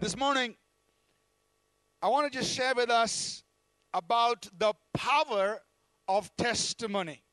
This 0.00 0.16
morning, 0.16 0.54
I 2.00 2.08
want 2.08 2.32
to 2.32 2.38
just 2.38 2.54
share 2.54 2.72
with 2.72 2.88
us 2.88 3.42
about 3.92 4.48
the 4.56 4.72
power 4.94 5.60
of 6.06 6.30
testimony. 6.36 7.24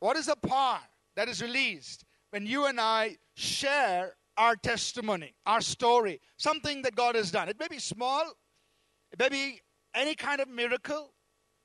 What 0.00 0.16
is 0.16 0.26
the 0.26 0.34
power 0.34 0.80
that 1.14 1.28
is 1.28 1.40
released 1.40 2.04
when 2.30 2.46
you 2.46 2.66
and 2.66 2.80
I 2.80 3.16
share 3.34 4.14
our 4.36 4.56
testimony, 4.56 5.34
our 5.46 5.60
story, 5.60 6.20
something 6.36 6.82
that 6.82 6.96
God 6.96 7.14
has 7.14 7.30
done? 7.30 7.48
It 7.48 7.60
may 7.60 7.68
be 7.68 7.78
small, 7.78 8.24
it 9.12 9.18
may 9.20 9.28
be 9.28 9.60
any 9.94 10.16
kind 10.16 10.40
of 10.40 10.48
miracle. 10.48 11.12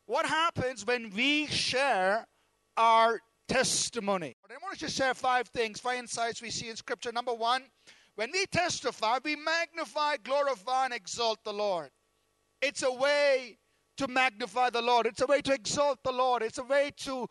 What 0.05 0.27
happens 0.27 0.85
when 0.85 1.09
we 1.09 1.47
share 1.47 2.27
our 2.77 3.19
testimony? 3.47 4.35
I 4.47 4.53
want 4.61 4.75
to 4.75 4.79
just 4.79 4.95
share 4.95 5.15
five 5.15 5.47
things, 5.47 5.79
five 5.79 5.97
insights 5.97 6.39
we 6.39 6.51
see 6.51 6.69
in 6.69 6.75
Scripture. 6.75 7.11
Number 7.11 7.33
one, 7.33 7.63
when 8.15 8.31
we 8.31 8.45
testify, 8.45 9.17
we 9.23 9.35
magnify, 9.35 10.17
glorify, 10.17 10.85
and 10.85 10.93
exalt 10.93 11.43
the 11.43 11.53
Lord. 11.53 11.89
It's 12.61 12.83
a 12.83 12.91
way 12.91 13.57
to 13.97 14.07
magnify 14.07 14.69
the 14.69 14.81
Lord, 14.81 15.05
it's 15.05 15.21
a 15.21 15.25
way 15.25 15.41
to 15.41 15.53
exalt 15.53 15.99
the 16.03 16.11
Lord, 16.11 16.41
it's 16.41 16.57
a 16.57 16.63
way 16.63 16.91
to 16.97 17.23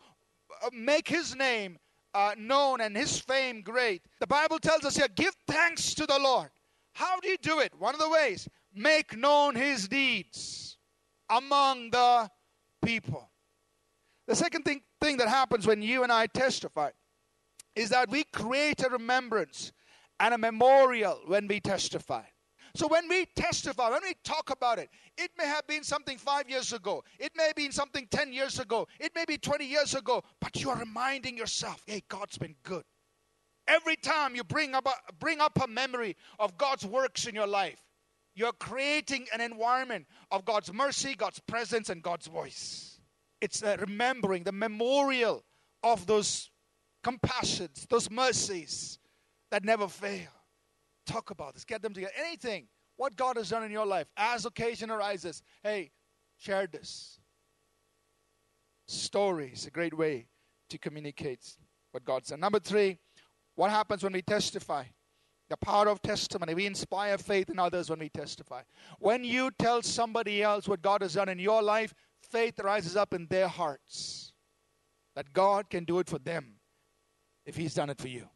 uh, 0.63 0.69
make 0.73 1.07
His 1.07 1.35
name 1.35 1.77
uh, 2.13 2.33
known 2.37 2.81
and 2.81 2.95
His 2.95 3.19
fame 3.19 3.61
great. 3.61 4.03
The 4.19 4.27
Bible 4.27 4.59
tells 4.59 4.83
us 4.85 4.95
here 4.95 5.07
give 5.15 5.35
thanks 5.47 5.93
to 5.95 6.05
the 6.05 6.17
Lord. 6.19 6.49
How 6.93 7.19
do 7.19 7.27
you 7.27 7.37
do 7.37 7.59
it? 7.59 7.73
One 7.77 7.93
of 7.93 7.99
the 7.99 8.09
ways 8.09 8.47
make 8.73 9.17
known 9.17 9.55
His 9.55 9.87
deeds 9.87 10.77
among 11.29 11.91
the 11.91 12.29
people. 12.83 13.29
The 14.27 14.35
second 14.35 14.63
thing, 14.63 14.81
thing 15.01 15.17
that 15.17 15.27
happens 15.27 15.67
when 15.67 15.81
you 15.81 16.03
and 16.03 16.11
I 16.11 16.27
testify 16.27 16.91
is 17.75 17.89
that 17.89 18.09
we 18.09 18.23
create 18.23 18.83
a 18.83 18.89
remembrance 18.89 19.71
and 20.19 20.33
a 20.33 20.37
memorial 20.37 21.21
when 21.25 21.47
we 21.47 21.59
testify. 21.59 22.23
So 22.75 22.87
when 22.87 23.07
we 23.07 23.25
testify, 23.37 23.89
when 23.89 24.03
we 24.03 24.15
talk 24.23 24.49
about 24.49 24.79
it, 24.79 24.89
it 25.17 25.31
may 25.37 25.45
have 25.45 25.65
been 25.65 25.83
something 25.83 26.17
five 26.17 26.49
years 26.49 26.73
ago. 26.73 27.03
It 27.19 27.31
may 27.35 27.47
have 27.47 27.55
been 27.55 27.71
something 27.71 28.05
10 28.11 28.33
years 28.33 28.59
ago. 28.59 28.87
It 28.99 29.13
may 29.15 29.23
be 29.25 29.37
20 29.37 29.65
years 29.65 29.95
ago. 29.95 30.23
But 30.41 30.61
you 30.61 30.69
are 30.69 30.77
reminding 30.77 31.37
yourself, 31.37 31.81
hey, 31.85 32.03
God's 32.09 32.37
been 32.37 32.55
good. 32.63 32.83
Every 33.67 33.95
time 33.95 34.35
you 34.35 34.43
bring 34.43 34.75
up 34.75 34.87
a, 34.87 35.13
bring 35.13 35.39
up 35.39 35.57
a 35.63 35.67
memory 35.67 36.17
of 36.37 36.57
God's 36.57 36.85
works 36.85 37.27
in 37.27 37.33
your 37.33 37.47
life, 37.47 37.81
you're 38.35 38.51
creating 38.51 39.27
an 39.33 39.39
environment 39.39 40.05
of 40.29 40.43
God's 40.43 40.71
mercy, 40.73 41.15
God's 41.15 41.39
presence, 41.39 41.89
and 41.89 42.03
God's 42.03 42.27
voice. 42.27 42.99
It's 43.39 43.61
the 43.61 43.77
remembering, 43.77 44.43
the 44.43 44.51
memorial 44.51 45.45
of 45.81 46.05
those 46.05 46.51
compassions, 47.03 47.87
those 47.89 48.11
mercies 48.11 48.99
that 49.55 49.63
never 49.63 49.87
fail. 49.87 50.27
Talk 51.05 51.29
about 51.29 51.53
this. 51.53 51.63
Get 51.63 51.81
them 51.81 51.93
together. 51.93 52.11
Anything, 52.19 52.67
what 52.97 53.15
God 53.15 53.37
has 53.37 53.51
done 53.51 53.63
in 53.63 53.71
your 53.71 53.85
life, 53.85 54.05
as 54.17 54.45
occasion 54.45 54.91
arises, 54.91 55.41
hey, 55.63 55.91
share 56.35 56.67
this. 56.67 57.21
Story 58.85 59.51
is 59.53 59.65
a 59.65 59.71
great 59.71 59.97
way 59.97 60.27
to 60.69 60.77
communicate 60.77 61.55
what 61.91 62.03
God's 62.03 62.31
done. 62.31 62.41
Number 62.41 62.59
three, 62.59 62.97
what 63.55 63.71
happens 63.71 64.03
when 64.03 64.11
we 64.11 64.21
testify? 64.21 64.83
The 65.49 65.55
power 65.55 65.87
of 65.87 66.01
testimony. 66.01 66.53
We 66.53 66.65
inspire 66.65 67.17
faith 67.17 67.49
in 67.49 67.57
others 67.57 67.89
when 67.89 67.99
we 67.99 68.09
testify. 68.09 68.63
When 68.99 69.23
you 69.23 69.51
tell 69.57 69.81
somebody 69.81 70.43
else 70.43 70.67
what 70.67 70.81
God 70.81 71.01
has 71.01 71.13
done 71.13 71.29
in 71.29 71.39
your 71.39 71.63
life, 71.63 71.93
faith 72.29 72.59
rises 72.59 72.97
up 72.97 73.13
in 73.13 73.25
their 73.27 73.47
hearts 73.47 74.33
that 75.15 75.31
God 75.31 75.69
can 75.69 75.85
do 75.85 75.99
it 75.99 76.09
for 76.09 76.19
them 76.19 76.55
if 77.45 77.55
He's 77.55 77.73
done 77.73 77.89
it 77.89 78.01
for 78.01 78.09
you. 78.09 78.27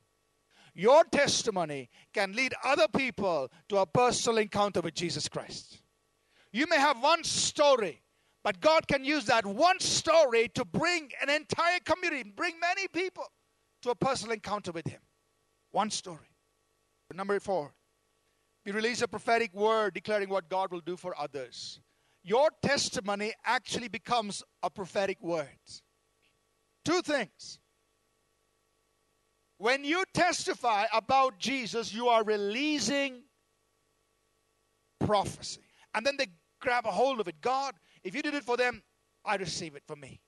Your 0.80 1.04
testimony 1.04 1.90
can 2.14 2.32
lead 2.32 2.54
other 2.64 2.88
people 2.88 3.52
to 3.68 3.80
a 3.80 3.86
personal 3.86 4.38
encounter 4.38 4.80
with 4.80 4.94
Jesus 4.94 5.28
Christ. 5.28 5.82
You 6.54 6.68
may 6.70 6.78
have 6.78 7.04
one 7.04 7.26
story, 7.26 8.02
but 8.46 8.62
God 8.62 8.88
can 8.88 9.04
use 9.04 9.26
that 9.26 9.46
one 9.46 9.82
story 9.82 10.48
to 10.56 10.64
bring 10.64 11.10
an 11.22 11.30
entire 11.30 11.80
community, 11.84 12.32
bring 12.34 12.58
many 12.62 12.88
people 12.88 13.26
to 13.82 13.90
a 13.90 13.96
personal 13.96 14.32
encounter 14.32 14.72
with 14.72 14.88
Him. 14.88 15.02
One 15.72 15.90
story. 15.90 16.30
Number 17.14 17.38
four, 17.42 17.74
we 18.66 18.72
release 18.72 19.02
a 19.02 19.08
prophetic 19.10 19.54
word 19.54 19.94
declaring 19.96 20.30
what 20.30 20.48
God 20.48 20.72
will 20.72 20.80
do 20.80 20.96
for 20.96 21.14
others. 21.20 21.82
Your 22.24 22.52
testimony 22.62 23.34
actually 23.44 23.90
becomes 23.90 24.44
a 24.64 24.70
prophetic 24.70 25.22
word. 25.22 25.50
Two 26.86 27.02
things. 27.02 27.60
When 29.60 29.84
you 29.84 30.06
testify 30.14 30.86
about 30.94 31.38
Jesus, 31.38 31.94
you 31.94 32.08
are 32.08 32.24
releasing 32.24 33.24
prophecy. 35.06 35.60
And 35.94 36.06
then 36.06 36.16
they 36.18 36.28
grab 36.62 36.86
a 36.86 36.92
hold 36.92 37.20
of 37.20 37.28
it. 37.28 37.42
God, 37.42 37.76
if 38.02 38.16
you 38.16 38.22
did 38.22 38.34
it 38.36 38.46
for 38.46 38.56
them, 38.56 38.82
I 39.26 39.36
receive 39.36 39.76
it 39.76 39.84
for 39.86 39.98
me. 39.98 40.22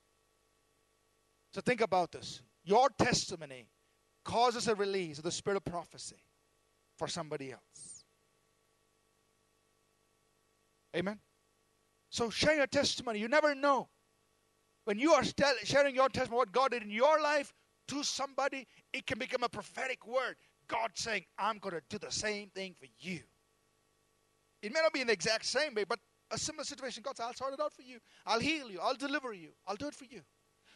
So 1.53 1.61
think 1.61 1.79
about 1.79 2.11
this. 2.11 2.41
Your 2.65 2.89
testimony 2.97 3.69
causes 4.25 4.67
a 4.67 4.75
release 4.75 5.17
of 5.17 5.23
the 5.23 5.31
spirit 5.31 5.57
of 5.57 5.63
prophecy 5.63 6.23
for 6.97 7.07
somebody 7.07 7.53
else. 7.53 8.03
Amen. 10.93 11.19
So 12.09 12.29
share 12.29 12.57
your 12.57 12.67
testimony. 12.67 13.19
You 13.19 13.29
never 13.29 13.55
know. 13.55 13.87
When 14.83 14.99
you 14.99 15.13
are 15.13 15.23
sharing 15.63 15.95
your 15.95 16.09
testimony, 16.09 16.37
what 16.37 16.51
God 16.51 16.71
did 16.71 16.83
in 16.83 16.91
your 16.91 17.21
life, 17.21 17.53
to 17.87 18.03
somebody, 18.03 18.67
it 18.93 19.05
can 19.05 19.19
become 19.19 19.43
a 19.43 19.49
prophetic 19.49 20.05
word. 20.05 20.35
God 20.67 20.91
saying, 20.93 21.25
I'm 21.37 21.57
going 21.57 21.75
to 21.75 21.81
do 21.89 21.97
the 21.97 22.11
same 22.11 22.49
thing 22.49 22.75
for 22.79 22.87
you. 22.99 23.19
It 24.61 24.73
may 24.73 24.79
not 24.81 24.93
be 24.93 25.01
in 25.01 25.07
the 25.07 25.13
exact 25.13 25.45
same 25.45 25.73
way, 25.73 25.83
but 25.83 25.99
a 26.31 26.37
similar 26.37 26.63
situation. 26.63 27.03
God 27.03 27.17
says, 27.17 27.25
I'll 27.27 27.33
sort 27.33 27.53
it 27.53 27.59
out 27.59 27.73
for 27.73 27.81
you. 27.81 27.99
I'll 28.25 28.39
heal 28.39 28.69
you. 28.69 28.79
I'll 28.81 28.95
deliver 28.95 29.33
you. 29.33 29.49
I'll 29.67 29.75
do 29.75 29.87
it 29.87 29.95
for 29.95 30.05
you. 30.05 30.21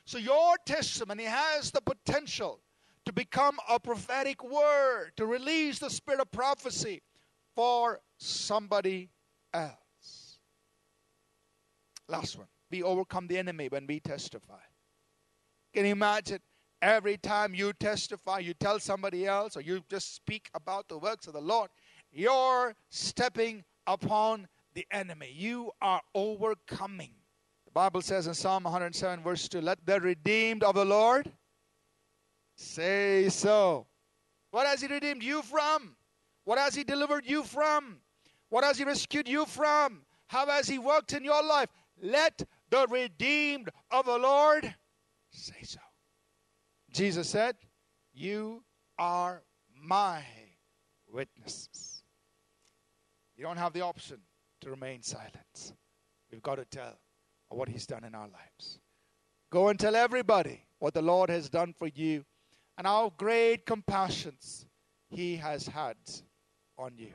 So 0.05 0.17
your 0.17 0.55
testimony 0.65 1.23
has 1.23 1.71
the 1.71 1.81
potential 1.81 2.59
to 3.05 3.13
become 3.13 3.57
a 3.69 3.79
prophetic 3.79 4.43
word, 4.43 5.11
to 5.17 5.25
release 5.25 5.79
the 5.79 5.89
spirit 5.89 6.19
of 6.19 6.31
prophecy 6.31 7.01
for 7.55 8.01
somebody 8.17 9.09
else. 9.53 10.39
Last 12.07 12.37
one. 12.37 12.47
We 12.71 12.83
overcome 12.83 13.27
the 13.27 13.37
enemy 13.37 13.67
when 13.69 13.87
we 13.87 13.99
testify. 13.99 14.59
Can 15.73 15.85
you 15.85 15.91
imagine? 15.91 16.39
Every 16.85 17.17
time 17.17 17.55
you 17.55 17.73
testify, 17.73 18.37
you 18.37 18.53
tell 18.53 18.79
somebody 18.79 19.25
else, 19.25 19.57
or 19.57 19.61
you 19.61 19.81
just 19.89 20.13
speak 20.13 20.51
about 20.53 20.87
the 20.87 20.99
works 20.99 21.25
of 21.25 21.33
the 21.33 21.41
Lord, 21.41 21.71
you're 22.11 22.75
stepping 22.91 23.63
upon 23.87 24.47
the 24.75 24.85
enemy. 24.91 25.33
You 25.35 25.71
are 25.81 25.99
overcoming. 26.13 27.09
The 27.65 27.71
Bible 27.71 28.03
says 28.03 28.27
in 28.27 28.35
Psalm 28.35 28.65
107, 28.65 29.23
verse 29.23 29.47
2 29.47 29.61
Let 29.61 29.83
the 29.83 29.99
redeemed 29.99 30.61
of 30.61 30.75
the 30.75 30.85
Lord 30.85 31.31
say 32.55 33.29
so. 33.29 33.87
What 34.51 34.67
has 34.67 34.79
He 34.79 34.87
redeemed 34.87 35.23
you 35.23 35.41
from? 35.41 35.95
What 36.43 36.59
has 36.59 36.75
He 36.75 36.83
delivered 36.83 37.25
you 37.25 37.41
from? 37.41 37.97
What 38.49 38.63
has 38.63 38.77
He 38.77 38.83
rescued 38.83 39.27
you 39.27 39.47
from? 39.47 40.03
How 40.27 40.45
has 40.45 40.67
He 40.67 40.77
worked 40.77 41.13
in 41.13 41.23
your 41.23 41.43
life? 41.43 41.69
Let 41.99 42.43
the 42.69 42.85
redeemed 42.91 43.71
of 43.89 44.05
the 44.05 44.19
Lord 44.19 44.75
say 45.31 45.63
so. 45.63 45.79
Jesus 46.95 47.27
said, 47.27 47.57
You 48.13 48.63
are 48.97 49.43
my 49.83 50.23
witnesses. 51.11 52.03
You 53.35 53.43
don't 53.43 53.57
have 53.57 53.73
the 53.73 53.81
option 53.81 54.19
to 54.61 54.69
remain 54.69 55.01
silent. 55.01 55.73
We've 56.31 56.41
got 56.41 56.55
to 56.55 56.63
tell 56.63 56.97
what 57.49 57.67
He's 57.67 57.85
done 57.85 58.05
in 58.05 58.15
our 58.15 58.29
lives. 58.29 58.79
Go 59.51 59.67
and 59.67 59.77
tell 59.77 59.93
everybody 59.93 60.61
what 60.79 60.93
the 60.93 61.01
Lord 61.01 61.29
has 61.29 61.49
done 61.49 61.73
for 61.77 61.87
you 61.87 62.23
and 62.77 62.87
how 62.87 63.11
great 63.17 63.65
compassions 63.65 64.65
He 65.09 65.35
has 65.35 65.67
had 65.67 65.97
on 66.77 66.93
you. 66.97 67.11